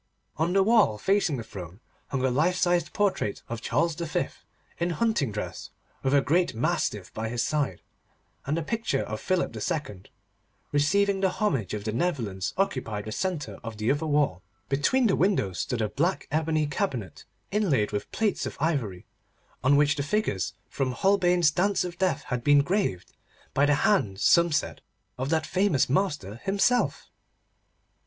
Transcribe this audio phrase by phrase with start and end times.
[0.37, 4.29] On the wall, facing the throne, hung a life sized portrait of Charles V.
[4.79, 5.69] in hunting dress,
[6.01, 7.83] with a great mastiff by his side,
[8.47, 10.01] and a picture of Philip II.
[10.71, 14.41] receiving the homage of the Netherlands occupied the centre of the other wall.
[14.69, 19.05] Between the windows stood a black ebony cabinet, inlaid with plates of ivory,
[19.63, 24.51] on which the figures from Holbein's Dance of Death had been graved—by the hand, some
[24.51, 24.81] said,
[25.19, 27.11] of that famous master himself.